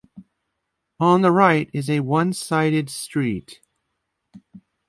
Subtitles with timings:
[0.99, 3.61] On the right is a one-sided street.